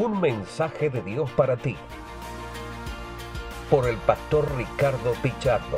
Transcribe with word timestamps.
Un 0.00 0.20
mensaje 0.20 0.90
de 0.90 1.02
Dios 1.02 1.28
para 1.32 1.56
ti. 1.56 1.74
Por 3.68 3.88
el 3.88 3.96
pastor 3.96 4.48
Ricardo 4.56 5.12
Pichardo. 5.20 5.76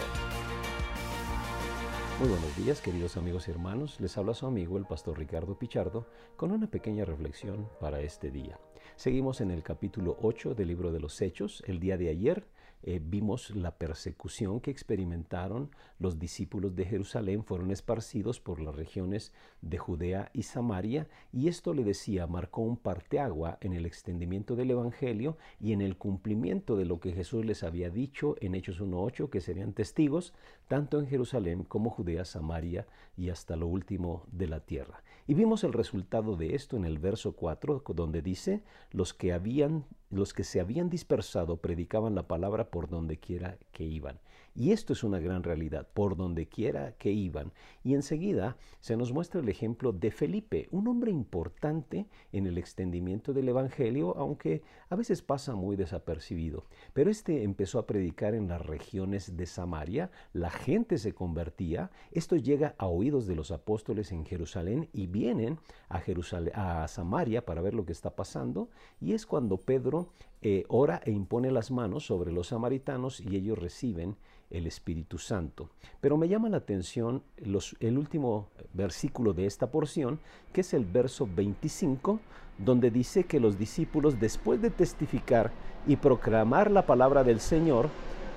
Muy 2.18 2.28
buenos 2.28 2.54
días, 2.54 2.82
queridos 2.82 3.16
amigos 3.16 3.48
y 3.48 3.50
hermanos. 3.50 3.98
Les 3.98 4.18
habla 4.18 4.34
su 4.34 4.44
amigo 4.44 4.76
el 4.76 4.84
pastor 4.84 5.18
Ricardo 5.18 5.58
Pichardo 5.58 6.06
con 6.36 6.52
una 6.52 6.66
pequeña 6.66 7.06
reflexión 7.06 7.66
para 7.80 8.02
este 8.02 8.30
día. 8.30 8.60
Seguimos 8.96 9.40
en 9.40 9.52
el 9.52 9.62
capítulo 9.62 10.18
8 10.20 10.54
del 10.54 10.68
libro 10.68 10.92
de 10.92 11.00
los 11.00 11.18
Hechos. 11.22 11.62
El 11.66 11.80
día 11.80 11.96
de 11.96 12.10
ayer 12.10 12.46
eh, 12.82 13.00
vimos 13.02 13.54
la 13.54 13.76
persecución 13.76 14.60
que 14.60 14.70
experimentaron 14.70 15.70
los 15.98 16.18
discípulos 16.18 16.74
de 16.74 16.86
Jerusalén, 16.86 17.44
fueron 17.44 17.70
esparcidos 17.70 18.40
por 18.40 18.60
las 18.60 18.74
regiones 18.74 19.32
de 19.60 19.78
Judea 19.78 20.30
y 20.32 20.44
Samaria, 20.44 21.06
y 21.32 21.48
esto 21.48 21.74
le 21.74 21.84
decía, 21.84 22.26
marcó 22.26 22.62
un 22.62 22.76
parteagua 22.76 23.58
en 23.60 23.74
el 23.74 23.84
extendimiento 23.84 24.56
del 24.56 24.70
Evangelio 24.70 25.36
y 25.60 25.72
en 25.72 25.82
el 25.82 25.96
cumplimiento 25.96 26.76
de 26.76 26.86
lo 26.86 27.00
que 27.00 27.12
Jesús 27.12 27.44
les 27.44 27.62
había 27.62 27.90
dicho 27.90 28.36
en 28.40 28.54
Hechos 28.54 28.80
1.8, 28.80 29.28
que 29.28 29.40
serían 29.40 29.72
testigos 29.72 30.32
tanto 30.68 30.98
en 30.98 31.06
Jerusalén 31.06 31.64
como 31.64 31.90
Judea, 31.90 32.24
Samaria 32.24 32.86
y 33.16 33.28
hasta 33.28 33.56
lo 33.56 33.66
último 33.66 34.24
de 34.32 34.46
la 34.46 34.60
tierra. 34.60 35.02
Y 35.26 35.34
vimos 35.34 35.64
el 35.64 35.72
resultado 35.72 36.36
de 36.36 36.54
esto 36.54 36.76
en 36.76 36.84
el 36.84 36.98
verso 36.98 37.32
4, 37.32 37.84
donde 37.94 38.22
dice, 38.22 38.62
los 38.90 39.12
que 39.12 39.32
habían 39.32 39.84
los 40.10 40.34
que 40.34 40.42
se 40.42 40.60
habían 40.60 40.90
dispersado 40.90 41.58
predicaban 41.58 42.16
la 42.16 42.26
palabra 42.26 42.69
por 42.70 42.88
donde 42.88 43.18
quiera 43.18 43.56
que 43.72 43.84
iban. 43.84 44.18
Y 44.60 44.72
esto 44.72 44.92
es 44.92 45.04
una 45.04 45.20
gran 45.20 45.42
realidad, 45.42 45.88
por 45.94 46.18
donde 46.18 46.46
quiera 46.46 46.92
que 46.98 47.10
iban. 47.10 47.54
Y 47.82 47.94
enseguida 47.94 48.58
se 48.78 48.94
nos 48.94 49.10
muestra 49.10 49.40
el 49.40 49.48
ejemplo 49.48 49.90
de 49.90 50.10
Felipe, 50.10 50.68
un 50.70 50.86
hombre 50.86 51.10
importante 51.10 52.06
en 52.30 52.46
el 52.46 52.58
extendimiento 52.58 53.32
del 53.32 53.48
Evangelio, 53.48 54.14
aunque 54.18 54.62
a 54.90 54.96
veces 54.96 55.22
pasa 55.22 55.54
muy 55.54 55.76
desapercibido. 55.76 56.66
Pero 56.92 57.10
este 57.10 57.42
empezó 57.42 57.78
a 57.78 57.86
predicar 57.86 58.34
en 58.34 58.48
las 58.48 58.60
regiones 58.66 59.34
de 59.34 59.46
Samaria, 59.46 60.10
la 60.34 60.50
gente 60.50 60.98
se 60.98 61.14
convertía, 61.14 61.90
esto 62.10 62.36
llega 62.36 62.74
a 62.76 62.86
oídos 62.86 63.26
de 63.26 63.36
los 63.36 63.52
apóstoles 63.52 64.12
en 64.12 64.26
Jerusalén 64.26 64.90
y 64.92 65.06
vienen 65.06 65.58
a, 65.88 66.00
Jerusalén, 66.00 66.52
a 66.54 66.86
Samaria 66.86 67.46
para 67.46 67.62
ver 67.62 67.72
lo 67.72 67.86
que 67.86 67.92
está 67.92 68.14
pasando, 68.14 68.68
y 69.00 69.14
es 69.14 69.24
cuando 69.24 69.56
Pedro 69.56 70.10
eh, 70.42 70.64
ora 70.68 71.00
e 71.04 71.12
impone 71.12 71.50
las 71.50 71.70
manos 71.70 72.04
sobre 72.04 72.30
los 72.30 72.48
samaritanos 72.48 73.20
y 73.20 73.36
ellos 73.36 73.58
reciben 73.58 74.16
el 74.50 74.66
Espíritu 74.66 75.18
Santo. 75.18 75.70
Pero 76.00 76.16
me 76.16 76.28
llama 76.28 76.48
la 76.48 76.58
atención 76.58 77.22
el 77.36 77.98
último 77.98 78.48
versículo 78.74 79.32
de 79.32 79.46
esta 79.46 79.70
porción, 79.70 80.20
que 80.52 80.60
es 80.62 80.74
el 80.74 80.84
verso 80.84 81.28
25, 81.34 82.20
donde 82.58 82.90
dice 82.90 83.24
que 83.24 83.40
los 83.40 83.58
discípulos, 83.58 84.20
después 84.20 84.60
de 84.60 84.70
testificar 84.70 85.50
y 85.86 85.96
proclamar 85.96 86.70
la 86.70 86.86
palabra 86.86 87.24
del 87.24 87.40
Señor, 87.40 87.88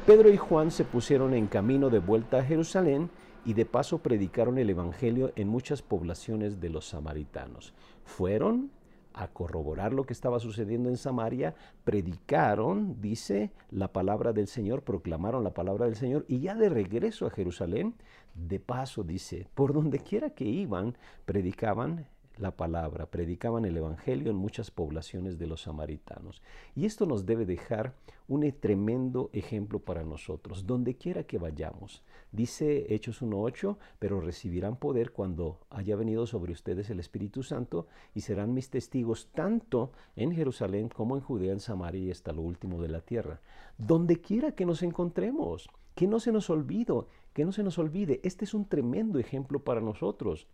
Pedro 0.05 0.29
y 0.29 0.37
Juan 0.37 0.71
se 0.71 0.85
pusieron 0.85 1.33
en 1.33 1.47
camino 1.47 1.89
de 1.89 1.99
vuelta 1.99 2.39
a 2.39 2.43
Jerusalén 2.43 3.09
y 3.45 3.53
de 3.53 3.65
paso 3.65 3.99
predicaron 3.99 4.57
el 4.57 4.69
Evangelio 4.69 5.31
en 5.35 5.47
muchas 5.47 5.81
poblaciones 5.81 6.61
de 6.61 6.69
los 6.69 6.87
samaritanos. 6.87 7.73
Fueron 8.05 8.71
a 9.13 9.27
corroborar 9.27 9.93
lo 9.93 10.05
que 10.05 10.13
estaba 10.13 10.39
sucediendo 10.39 10.89
en 10.89 10.97
Samaria, 10.97 11.55
predicaron, 11.83 12.99
dice, 13.01 13.51
la 13.69 13.91
palabra 13.93 14.33
del 14.33 14.47
Señor, 14.47 14.83
proclamaron 14.83 15.43
la 15.43 15.53
palabra 15.53 15.85
del 15.85 15.95
Señor 15.95 16.25
y 16.27 16.39
ya 16.39 16.55
de 16.55 16.69
regreso 16.69 17.25
a 17.25 17.31
Jerusalén, 17.31 17.95
de 18.33 18.59
paso, 18.59 19.03
dice, 19.03 19.47
por 19.53 19.73
donde 19.73 19.99
quiera 19.99 20.31
que 20.31 20.45
iban, 20.45 20.97
predicaban 21.25 22.07
la 22.37 22.55
palabra, 22.55 23.11
predicaban 23.11 23.65
el 23.65 23.77
Evangelio 23.77 24.31
en 24.31 24.37
muchas 24.37 24.71
poblaciones 24.71 25.37
de 25.37 25.47
los 25.47 25.61
samaritanos. 25.61 26.41
Y 26.75 26.85
esto 26.85 27.05
nos 27.05 27.25
debe 27.25 27.45
dejar 27.45 27.93
un 28.27 28.49
tremendo 28.59 29.29
ejemplo 29.33 29.79
para 29.79 30.03
nosotros, 30.03 30.65
donde 30.65 30.95
quiera 30.95 31.23
que 31.23 31.37
vayamos. 31.37 32.03
Dice 32.31 32.93
Hechos 32.93 33.21
1.8, 33.21 33.77
pero 33.99 34.21
recibirán 34.21 34.77
poder 34.77 35.11
cuando 35.11 35.59
haya 35.69 35.95
venido 35.95 36.25
sobre 36.25 36.53
ustedes 36.53 36.89
el 36.89 36.99
Espíritu 36.99 37.43
Santo 37.43 37.87
y 38.15 38.21
serán 38.21 38.53
mis 38.53 38.69
testigos 38.69 39.29
tanto 39.33 39.91
en 40.15 40.31
Jerusalén 40.31 40.89
como 40.89 41.15
en 41.15 41.21
Judea, 41.21 41.51
en 41.51 41.59
Samaria 41.59 42.01
y 42.01 42.11
hasta 42.11 42.31
lo 42.31 42.41
último 42.41 42.81
de 42.81 42.89
la 42.89 43.01
tierra. 43.01 43.41
Donde 43.77 44.21
quiera 44.21 44.53
que 44.53 44.65
nos 44.65 44.81
encontremos, 44.83 45.69
que 45.95 46.07
no 46.07 46.19
se 46.19 46.31
nos 46.31 46.49
olvide, 46.49 47.05
que 47.33 47.45
no 47.45 47.51
se 47.51 47.63
nos 47.63 47.77
olvide, 47.77 48.19
este 48.23 48.45
es 48.45 48.53
un 48.53 48.65
tremendo 48.67 49.19
ejemplo 49.19 49.63
para 49.63 49.81
nosotros. 49.81 50.47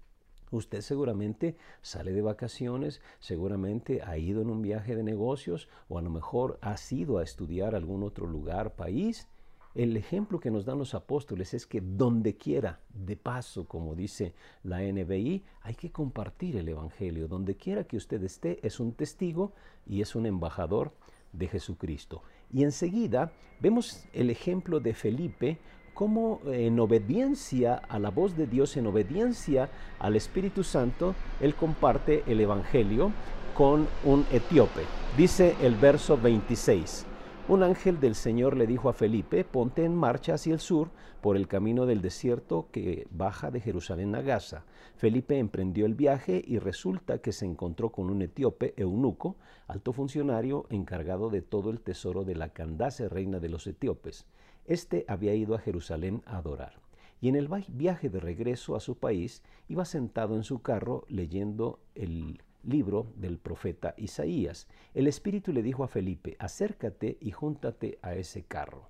Usted 0.51 0.81
seguramente 0.81 1.55
sale 1.81 2.11
de 2.11 2.21
vacaciones, 2.21 3.01
seguramente 3.19 4.01
ha 4.01 4.17
ido 4.17 4.41
en 4.41 4.49
un 4.49 4.61
viaje 4.61 4.95
de 4.95 5.03
negocios 5.03 5.69
o 5.87 5.97
a 5.97 6.01
lo 6.01 6.09
mejor 6.09 6.57
ha 6.61 6.75
ido 6.91 7.17
a 7.17 7.23
estudiar 7.23 7.75
algún 7.75 8.03
otro 8.03 8.25
lugar, 8.25 8.75
país. 8.75 9.27
El 9.75 9.95
ejemplo 9.95 10.39
que 10.39 10.49
nos 10.49 10.65
dan 10.65 10.79
los 10.79 10.95
apóstoles 10.95 11.53
es 11.53 11.67
que 11.67 11.79
donde 11.79 12.35
quiera, 12.35 12.79
de 12.93 13.15
paso, 13.15 13.67
como 13.67 13.93
dice 13.93 14.33
la 14.63 14.81
NBI, 14.81 15.43
hay 15.61 15.75
que 15.75 15.91
compartir 15.91 16.57
el 16.57 16.67
Evangelio. 16.67 17.27
Donde 17.27 17.55
quiera 17.55 17.83
que 17.83 17.97
usted 17.97 18.23
esté, 18.23 18.59
es 18.65 18.79
un 18.79 18.93
testigo 18.93 19.53
y 19.85 20.01
es 20.01 20.15
un 20.15 20.25
embajador 20.25 20.91
de 21.33 21.47
Jesucristo. 21.47 22.23
Y 22.51 22.63
enseguida 22.63 23.31
vemos 23.59 24.05
el 24.13 24.31
ejemplo 24.31 24.79
de 24.79 24.95
Felipe 24.95 25.59
cómo 25.93 26.41
en 26.45 26.79
obediencia 26.79 27.75
a 27.75 27.99
la 27.99 28.09
voz 28.09 28.35
de 28.35 28.47
Dios, 28.47 28.77
en 28.77 28.87
obediencia 28.87 29.69
al 29.99 30.15
Espíritu 30.15 30.63
Santo, 30.63 31.15
Él 31.41 31.55
comparte 31.55 32.23
el 32.27 32.41
Evangelio 32.41 33.11
con 33.55 33.87
un 34.05 34.25
etíope. 34.31 34.83
Dice 35.17 35.55
el 35.61 35.75
verso 35.75 36.17
26. 36.17 37.05
Un 37.49 37.63
ángel 37.63 37.99
del 37.99 38.13
Señor 38.13 38.55
le 38.55 38.67
dijo 38.67 38.89
a 38.89 38.93
Felipe, 38.93 39.43
ponte 39.43 39.83
en 39.83 39.95
marcha 39.95 40.35
hacia 40.35 40.53
el 40.53 40.59
sur 40.59 40.91
por 41.19 41.35
el 41.35 41.47
camino 41.47 41.87
del 41.87 41.99
desierto 41.99 42.67
que 42.71 43.07
baja 43.09 43.49
de 43.49 43.59
Jerusalén 43.59 44.13
a 44.13 44.21
Gaza. 44.21 44.65
Felipe 44.95 45.39
emprendió 45.39 45.87
el 45.87 45.95
viaje 45.95 46.43
y 46.45 46.59
resulta 46.59 47.17
que 47.17 47.31
se 47.31 47.45
encontró 47.45 47.91
con 47.91 48.11
un 48.11 48.21
etíope 48.21 48.75
eunuco, 48.77 49.35
alto 49.67 49.93
funcionario 49.93 50.67
encargado 50.69 51.31
de 51.31 51.41
todo 51.41 51.71
el 51.71 51.79
tesoro 51.81 52.23
de 52.23 52.35
la 52.35 52.49
Candace, 52.49 53.09
reina 53.09 53.39
de 53.39 53.49
los 53.49 53.65
etíopes. 53.65 54.27
Este 54.65 55.05
había 55.07 55.33
ido 55.35 55.55
a 55.55 55.59
Jerusalén 55.59 56.21
a 56.25 56.37
adorar. 56.37 56.79
Y 57.21 57.27
en 57.27 57.35
el 57.35 57.49
viaje 57.67 58.09
de 58.09 58.19
regreso 58.19 58.75
a 58.75 58.79
su 58.79 58.97
país 58.97 59.43
iba 59.67 59.85
sentado 59.85 60.35
en 60.35 60.43
su 60.43 60.61
carro 60.61 61.05
leyendo 61.09 61.79
el 61.95 62.41
libro 62.63 63.11
del 63.15 63.37
profeta 63.37 63.93
Isaías. 63.97 64.67
El 64.93 65.07
Espíritu 65.07 65.51
le 65.51 65.63
dijo 65.63 65.83
a 65.83 65.87
Felipe, 65.87 66.35
acércate 66.39 67.17
y 67.19 67.31
júntate 67.31 67.99
a 68.01 68.15
ese 68.15 68.43
carro. 68.43 68.89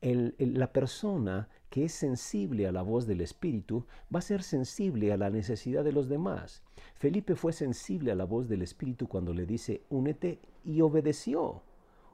la 0.00 0.72
persona 0.72 1.48
que 1.70 1.84
es 1.84 1.92
sensible 1.92 2.66
a 2.66 2.72
la 2.72 2.82
voz 2.82 3.06
del 3.06 3.20
Espíritu 3.20 3.86
va 4.14 4.18
a 4.18 4.22
ser 4.22 4.42
sensible 4.42 5.12
a 5.12 5.16
la 5.16 5.30
necesidad 5.30 5.84
de 5.84 5.92
los 5.92 6.08
demás. 6.08 6.62
Felipe 6.94 7.34
fue 7.34 7.52
sensible 7.52 8.12
a 8.12 8.14
la 8.14 8.24
voz 8.24 8.48
del 8.48 8.62
Espíritu 8.62 9.08
cuando 9.08 9.32
le 9.32 9.46
dice, 9.46 9.82
únete 9.88 10.40
y 10.64 10.80
obedeció. 10.80 11.62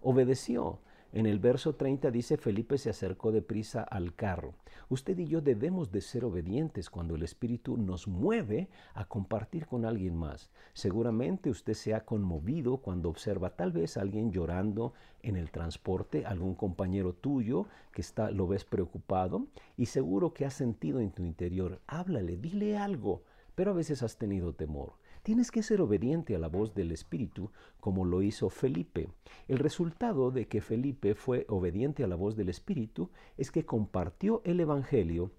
Obedeció. 0.00 0.78
En 1.10 1.24
el 1.24 1.38
verso 1.38 1.74
30 1.74 2.10
dice, 2.10 2.36
Felipe 2.36 2.76
se 2.76 2.90
acercó 2.90 3.32
deprisa 3.32 3.82
al 3.82 4.14
carro. 4.14 4.52
Usted 4.90 5.18
y 5.18 5.26
yo 5.26 5.40
debemos 5.40 5.90
de 5.90 6.02
ser 6.02 6.22
obedientes 6.24 6.90
cuando 6.90 7.14
el 7.14 7.22
Espíritu 7.22 7.78
nos 7.78 8.06
mueve 8.06 8.68
a 8.92 9.06
compartir 9.06 9.66
con 9.66 9.86
alguien 9.86 10.16
más. 10.16 10.50
Seguramente 10.74 11.48
usted 11.48 11.72
se 11.72 11.94
ha 11.94 12.04
conmovido 12.04 12.78
cuando 12.78 13.08
observa 13.08 13.56
tal 13.56 13.72
vez 13.72 13.96
a 13.96 14.02
alguien 14.02 14.32
llorando 14.32 14.92
en 15.22 15.36
el 15.36 15.50
transporte, 15.50 16.26
algún 16.26 16.54
compañero 16.54 17.14
tuyo 17.14 17.66
que 17.90 18.02
está, 18.02 18.30
lo 18.30 18.46
ves 18.46 18.66
preocupado 18.66 19.46
y 19.78 19.86
seguro 19.86 20.34
que 20.34 20.44
has 20.44 20.54
sentido 20.54 21.00
en 21.00 21.10
tu 21.10 21.22
interior, 21.22 21.80
háblale, 21.86 22.36
dile 22.36 22.76
algo, 22.76 23.22
pero 23.54 23.70
a 23.70 23.74
veces 23.74 24.02
has 24.02 24.18
tenido 24.18 24.52
temor. 24.52 24.92
Tienes 25.28 25.50
que 25.50 25.62
ser 25.62 25.82
obediente 25.82 26.34
a 26.34 26.38
la 26.38 26.48
voz 26.48 26.72
del 26.72 26.90
Espíritu 26.90 27.50
como 27.80 28.06
lo 28.06 28.22
hizo 28.22 28.48
Felipe. 28.48 29.10
El 29.46 29.58
resultado 29.58 30.30
de 30.30 30.48
que 30.48 30.62
Felipe 30.62 31.14
fue 31.14 31.44
obediente 31.50 32.02
a 32.02 32.06
la 32.06 32.16
voz 32.16 32.34
del 32.34 32.48
Espíritu 32.48 33.10
es 33.36 33.50
que 33.50 33.66
compartió 33.66 34.40
el 34.46 34.58
Evangelio 34.58 35.30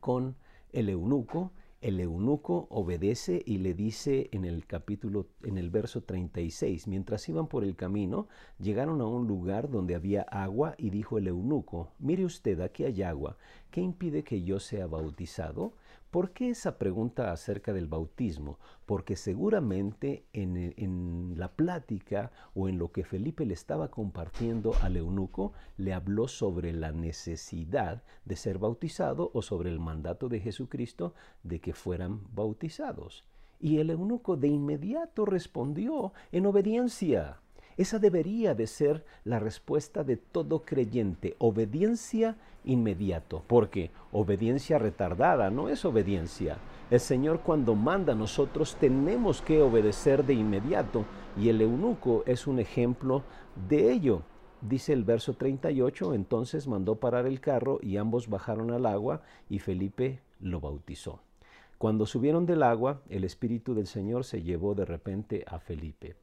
con 0.00 0.36
el 0.74 0.90
eunuco. 0.90 1.50
El 1.82 1.98
eunuco 1.98 2.68
obedece 2.70 3.42
y 3.44 3.58
le 3.58 3.74
dice 3.74 4.28
en 4.30 4.44
el 4.44 4.66
capítulo, 4.66 5.26
en 5.42 5.58
el 5.58 5.68
verso 5.68 6.04
36, 6.04 6.86
mientras 6.86 7.28
iban 7.28 7.48
por 7.48 7.64
el 7.64 7.74
camino, 7.74 8.28
llegaron 8.60 9.00
a 9.00 9.06
un 9.06 9.26
lugar 9.26 9.68
donde 9.68 9.96
había 9.96 10.22
agua 10.22 10.76
y 10.78 10.90
dijo 10.90 11.18
el 11.18 11.26
eunuco, 11.26 11.90
mire 11.98 12.24
usted, 12.24 12.60
aquí 12.60 12.84
hay 12.84 13.02
agua, 13.02 13.36
¿qué 13.72 13.80
impide 13.80 14.22
que 14.22 14.44
yo 14.44 14.60
sea 14.60 14.86
bautizado? 14.86 15.74
¿Por 16.12 16.32
qué 16.32 16.50
esa 16.50 16.76
pregunta 16.76 17.32
acerca 17.32 17.72
del 17.72 17.86
bautismo? 17.86 18.58
Porque 18.84 19.16
seguramente 19.16 20.26
en, 20.34 21.32
la 21.38 21.52
plática 21.52 22.32
o 22.52 22.68
en 22.68 22.76
lo 22.76 22.92
que 22.92 23.02
Felipe 23.02 23.46
le 23.46 23.54
estaba 23.54 23.90
compartiendo 23.90 24.74
al 24.82 24.98
eunuco, 24.98 25.54
le 25.78 25.94
habló 25.94 26.28
sobre 26.28 26.74
la 26.74 26.92
necesidad 26.92 28.02
de 28.26 28.36
ser 28.36 28.58
bautizado 28.58 29.30
o 29.32 29.40
sobre 29.40 29.70
el 29.70 29.80
mandato 29.80 30.28
de 30.28 30.40
Jesucristo 30.40 31.14
de 31.44 31.62
que 31.62 31.71
fueran 31.72 32.20
bautizados. 32.34 33.24
Y 33.60 33.78
el 33.78 33.90
eunuco 33.90 34.36
de 34.36 34.48
inmediato 34.48 35.24
respondió 35.24 36.12
en 36.32 36.46
obediencia. 36.46 37.38
Esa 37.76 37.98
debería 37.98 38.54
de 38.54 38.66
ser 38.66 39.04
la 39.24 39.38
respuesta 39.38 40.04
de 40.04 40.16
todo 40.16 40.64
creyente, 40.64 41.36
obediencia 41.38 42.36
inmediato, 42.64 43.42
porque 43.46 43.90
obediencia 44.12 44.78
retardada 44.78 45.50
no 45.50 45.68
es 45.68 45.84
obediencia. 45.84 46.58
El 46.90 47.00
Señor 47.00 47.40
cuando 47.40 47.74
manda 47.74 48.14
nosotros 48.14 48.76
tenemos 48.78 49.40
que 49.40 49.62
obedecer 49.62 50.24
de 50.24 50.34
inmediato 50.34 51.04
y 51.36 51.48
el 51.48 51.62
eunuco 51.62 52.22
es 52.26 52.46
un 52.46 52.58
ejemplo 52.58 53.22
de 53.68 53.90
ello. 53.90 54.22
Dice 54.60 54.92
el 54.92 55.02
verso 55.02 55.34
38, 55.34 56.14
entonces 56.14 56.68
mandó 56.68 56.96
parar 56.96 57.26
el 57.26 57.40
carro 57.40 57.80
y 57.82 57.96
ambos 57.96 58.28
bajaron 58.28 58.70
al 58.70 58.86
agua 58.86 59.22
y 59.48 59.58
Felipe 59.58 60.20
lo 60.40 60.60
bautizó. 60.60 61.20
Cuando 61.82 62.06
subieron 62.06 62.46
del 62.46 62.62
agua, 62.62 63.02
el 63.08 63.24
Espíritu 63.24 63.74
del 63.74 63.88
Señor 63.88 64.22
se 64.22 64.40
llevó 64.40 64.76
de 64.76 64.84
repente 64.84 65.44
a 65.48 65.58
Felipe. 65.58 66.14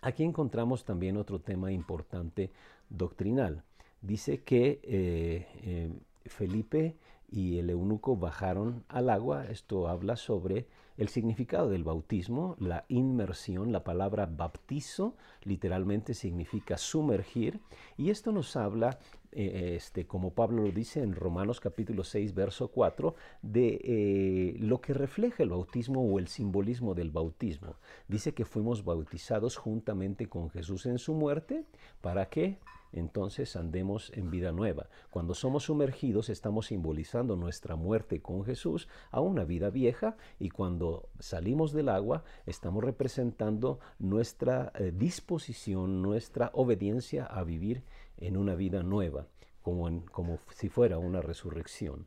Aquí 0.00 0.24
encontramos 0.24 0.86
también 0.86 1.18
otro 1.18 1.40
tema 1.40 1.70
importante 1.70 2.50
doctrinal. 2.88 3.62
Dice 4.00 4.40
que 4.40 4.80
eh, 4.82 5.46
eh, 5.62 5.90
Felipe 6.26 6.96
y 7.30 7.58
el 7.58 7.70
eunuco 7.70 8.16
bajaron 8.16 8.84
al 8.88 9.10
agua. 9.10 9.46
Esto 9.46 9.88
habla 9.88 10.16
sobre 10.16 10.66
el 10.96 11.08
significado 11.08 11.68
del 11.70 11.82
bautismo, 11.82 12.54
la 12.60 12.84
inmersión, 12.88 13.72
la 13.72 13.82
palabra 13.82 14.26
bautizo 14.26 15.16
literalmente 15.42 16.14
significa 16.14 16.78
sumergir 16.78 17.60
y 17.96 18.10
esto 18.10 18.30
nos 18.30 18.54
habla, 18.54 19.00
eh, 19.32 19.74
este, 19.74 20.06
como 20.06 20.34
Pablo 20.34 20.62
lo 20.62 20.70
dice 20.70 21.02
en 21.02 21.14
Romanos 21.14 21.58
capítulo 21.58 22.04
6, 22.04 22.34
verso 22.34 22.68
4, 22.68 23.16
de 23.42 23.80
eh, 23.82 24.56
lo 24.60 24.80
que 24.80 24.94
refleja 24.94 25.42
el 25.42 25.50
bautismo 25.50 26.00
o 26.00 26.20
el 26.20 26.28
simbolismo 26.28 26.94
del 26.94 27.10
bautismo. 27.10 27.74
Dice 28.06 28.32
que 28.32 28.44
fuimos 28.44 28.84
bautizados 28.84 29.56
juntamente 29.56 30.28
con 30.28 30.48
Jesús 30.50 30.86
en 30.86 30.98
su 30.98 31.14
muerte, 31.14 31.64
¿para 32.00 32.26
qué? 32.26 32.58
Entonces 32.94 33.56
andemos 33.56 34.12
en 34.14 34.30
vida 34.30 34.52
nueva. 34.52 34.88
Cuando 35.10 35.34
somos 35.34 35.64
sumergidos 35.64 36.28
estamos 36.30 36.66
simbolizando 36.66 37.36
nuestra 37.36 37.74
muerte 37.76 38.22
con 38.22 38.44
Jesús 38.44 38.88
a 39.10 39.20
una 39.20 39.44
vida 39.44 39.68
vieja 39.70 40.16
y 40.38 40.50
cuando 40.50 41.08
salimos 41.18 41.72
del 41.72 41.88
agua 41.88 42.24
estamos 42.46 42.84
representando 42.84 43.80
nuestra 43.98 44.72
eh, 44.76 44.92
disposición, 44.94 46.02
nuestra 46.02 46.50
obediencia 46.54 47.26
a 47.26 47.42
vivir 47.42 47.82
en 48.16 48.36
una 48.36 48.54
vida 48.54 48.82
nueva, 48.82 49.26
como, 49.62 50.38
si 50.50 50.68
fuera 50.68 50.98
una 50.98 51.20
resurrección. 51.20 52.06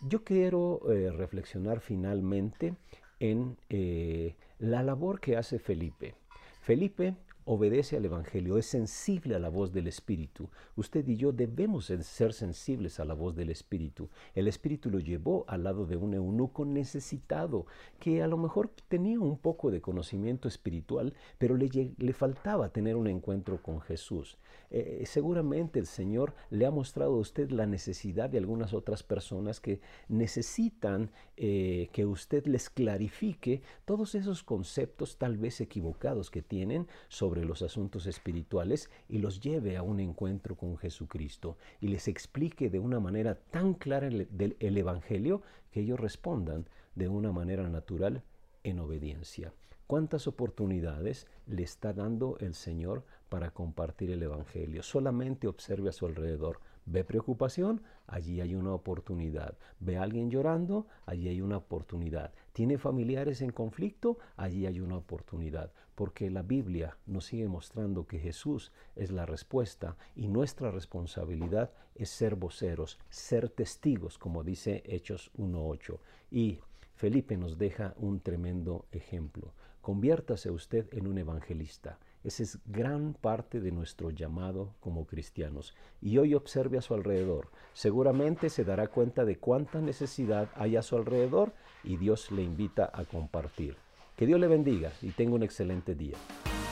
Yo 0.00 0.22
quiero 0.22 0.80
eh, 0.90 1.10
reflexionar 1.10 1.80
finalmente 1.80 2.76
en 3.18 3.56
eh, 3.68 4.36
la 4.58 4.82
labor 4.82 5.20
que 5.20 5.36
hace 5.36 5.58
Felipe. 5.58 6.14
Felipe 6.60 7.16
obedece 7.44 7.96
al 7.96 8.04
Evangelio, 8.04 8.58
es 8.58 8.66
sensible 8.66 9.34
a 9.34 9.38
la 9.38 9.48
voz 9.48 9.72
del 9.72 9.86
Espíritu. 9.86 10.50
Usted 10.76 11.06
y 11.08 11.16
yo 11.16 11.32
debemos 11.32 11.86
ser 11.86 12.32
sensibles 12.32 13.00
a 13.00 13.04
la 13.04 13.14
voz 13.14 13.34
del 13.34 13.50
Espíritu. 13.50 14.08
El 14.34 14.48
Espíritu 14.48 14.90
lo 14.90 14.98
llevó 14.98 15.44
al 15.48 15.64
lado 15.64 15.86
de 15.86 15.96
un 15.96 16.14
eunuco 16.14 16.64
necesitado, 16.64 17.66
que 17.98 18.22
a 18.22 18.28
lo 18.28 18.36
mejor 18.36 18.70
tenía 18.88 19.18
un 19.20 19.38
poco 19.38 19.70
de 19.70 19.80
conocimiento 19.80 20.48
espiritual, 20.48 21.14
pero 21.38 21.56
le, 21.56 21.94
le 21.96 22.12
faltaba 22.12 22.68
tener 22.70 22.96
un 22.96 23.06
encuentro 23.06 23.62
con 23.62 23.80
Jesús. 23.80 24.38
Eh, 24.74 25.04
seguramente 25.06 25.78
el 25.78 25.86
Señor 25.86 26.34
le 26.50 26.64
ha 26.64 26.70
mostrado 26.70 27.14
a 27.14 27.18
usted 27.18 27.50
la 27.50 27.66
necesidad 27.66 28.30
de 28.30 28.38
algunas 28.38 28.72
otras 28.72 29.02
personas 29.02 29.60
que 29.60 29.80
necesitan 30.08 31.10
eh, 31.36 31.90
que 31.92 32.06
usted 32.06 32.46
les 32.46 32.70
clarifique 32.70 33.62
todos 33.84 34.14
esos 34.14 34.42
conceptos 34.42 35.18
tal 35.18 35.36
vez 35.36 35.60
equivocados 35.60 36.30
que 36.30 36.40
tienen 36.40 36.86
sobre 37.08 37.31
sobre 37.32 37.46
los 37.46 37.62
asuntos 37.62 38.06
espirituales 38.06 38.90
y 39.08 39.16
los 39.16 39.40
lleve 39.40 39.78
a 39.78 39.82
un 39.82 40.00
encuentro 40.00 40.54
con 40.54 40.76
Jesucristo 40.76 41.56
y 41.80 41.88
les 41.88 42.06
explique 42.06 42.68
de 42.68 42.78
una 42.78 43.00
manera 43.00 43.36
tan 43.36 43.72
clara 43.72 44.06
el, 44.06 44.28
el 44.60 44.76
Evangelio 44.76 45.40
que 45.70 45.80
ellos 45.80 45.98
respondan 45.98 46.66
de 46.94 47.08
una 47.08 47.32
manera 47.32 47.70
natural 47.70 48.22
en 48.64 48.80
obediencia. 48.80 49.54
¿Cuántas 49.86 50.26
oportunidades 50.26 51.26
le 51.46 51.62
está 51.62 51.94
dando 51.94 52.36
el 52.38 52.52
Señor 52.52 53.02
para 53.30 53.50
compartir 53.50 54.10
el 54.10 54.22
Evangelio? 54.22 54.82
Solamente 54.82 55.48
observe 55.48 55.88
a 55.88 55.92
su 55.92 56.04
alrededor. 56.04 56.60
Ve 56.84 57.04
preocupación, 57.04 57.82
allí 58.06 58.40
hay 58.40 58.54
una 58.54 58.74
oportunidad. 58.74 59.56
Ve 59.78 59.96
a 59.98 60.02
alguien 60.02 60.30
llorando, 60.30 60.86
allí 61.06 61.28
hay 61.28 61.40
una 61.40 61.58
oportunidad. 61.58 62.32
Tiene 62.52 62.76
familiares 62.76 63.40
en 63.40 63.50
conflicto, 63.50 64.18
allí 64.36 64.66
hay 64.66 64.80
una 64.80 64.96
oportunidad. 64.96 65.72
Porque 65.94 66.30
la 66.30 66.42
Biblia 66.42 66.96
nos 67.06 67.26
sigue 67.26 67.46
mostrando 67.48 68.06
que 68.06 68.18
Jesús 68.18 68.72
es 68.96 69.10
la 69.10 69.26
respuesta 69.26 69.96
y 70.16 70.28
nuestra 70.28 70.70
responsabilidad 70.70 71.70
es 71.94 72.10
ser 72.10 72.34
voceros, 72.34 72.98
ser 73.10 73.48
testigos, 73.48 74.18
como 74.18 74.42
dice 74.42 74.82
Hechos 74.86 75.30
1.8. 75.36 75.98
Y 76.30 76.58
Felipe 76.94 77.36
nos 77.36 77.58
deja 77.58 77.94
un 77.96 78.20
tremendo 78.20 78.86
ejemplo. 78.90 79.54
Conviértase 79.80 80.50
usted 80.50 80.92
en 80.92 81.06
un 81.06 81.18
evangelista. 81.18 81.98
Esa 82.24 82.42
es 82.44 82.58
gran 82.66 83.14
parte 83.14 83.60
de 83.60 83.72
nuestro 83.72 84.10
llamado 84.10 84.74
como 84.80 85.06
cristianos. 85.06 85.74
Y 86.00 86.18
hoy 86.18 86.34
observe 86.34 86.78
a 86.78 86.82
su 86.82 86.94
alrededor. 86.94 87.48
Seguramente 87.72 88.48
se 88.48 88.64
dará 88.64 88.86
cuenta 88.86 89.24
de 89.24 89.38
cuánta 89.38 89.80
necesidad 89.80 90.48
hay 90.54 90.76
a 90.76 90.82
su 90.82 90.96
alrededor 90.96 91.52
y 91.82 91.96
Dios 91.96 92.30
le 92.30 92.42
invita 92.42 92.90
a 92.92 93.04
compartir. 93.04 93.76
Que 94.16 94.26
Dios 94.26 94.38
le 94.38 94.46
bendiga 94.46 94.92
y 95.02 95.10
tenga 95.10 95.34
un 95.34 95.42
excelente 95.42 95.94
día. 95.94 96.16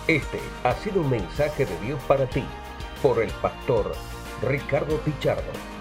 Este 0.07 0.39
ha 0.65 0.75
sido 0.75 1.01
un 1.01 1.11
mensaje 1.11 1.67
de 1.67 1.81
Dios 1.81 2.01
para 2.05 2.27
ti 2.27 2.45
por 3.03 3.23
el 3.23 3.31
pastor 3.43 3.93
Ricardo 4.43 4.99
Pichardo. 4.99 5.80